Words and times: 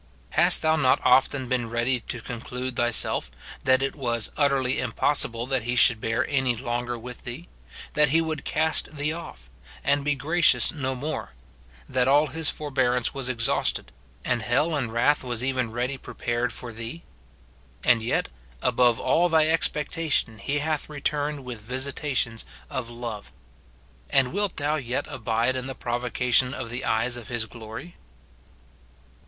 Hast 0.31 0.63
thou 0.63 0.77
not 0.77 0.99
often 1.05 1.47
been 1.47 1.69
ready 1.69 1.99
to 1.99 2.23
conclude 2.23 2.75
thyself, 2.75 3.29
that 3.65 3.83
it 3.83 3.95
was 3.95 4.31
utterly 4.35 4.79
impossible 4.79 5.45
that 5.45 5.61
he 5.61 5.75
should 5.75 5.99
bear 6.01 6.27
any 6.27 6.55
longer 6.55 6.97
with 6.97 7.23
thee; 7.23 7.47
that 7.93 8.09
he 8.09 8.19
would 8.19 8.43
cast 8.43 8.97
thee 8.97 9.11
oiF, 9.11 9.47
and 9.83 10.03
be 10.03 10.15
gracious 10.15 10.71
no 10.73 10.95
more; 10.95 11.33
that 11.87 12.07
all 12.07 12.25
his 12.25 12.49
forbearance 12.49 13.13
was 13.13 13.29
exhaust 13.29 13.77
ed, 13.77 13.91
and 14.25 14.41
hell 14.41 14.73
and 14.75 14.91
wrath 14.91 15.23
was 15.23 15.43
even 15.43 15.69
ready 15.69 15.99
prepared 15.99 16.51
for 16.51 16.73
thee? 16.73 17.03
and 17.83 18.01
yet, 18.01 18.27
above 18.63 18.99
all 18.99 19.29
thy 19.29 19.45
expectation, 19.45 20.39
he 20.39 20.57
hath 20.57 20.89
re 20.89 20.99
252 20.99 21.13
MORTIFICATION 21.13 21.13
OP 21.13 21.13
turned 21.13 21.45
with 21.45 21.61
visitations 21.61 22.45
of 22.71 22.89
love. 22.89 23.31
And 24.09 24.33
wilt 24.33 24.57
thou 24.57 24.77
yet 24.77 25.05
abide 25.07 25.55
in 25.55 25.67
the 25.67 25.75
provocation 25.75 26.55
of 26.55 26.71
the 26.71 26.85
eyes 26.85 27.17
of 27.17 27.27
his 27.27 27.45
glory 27.45 27.97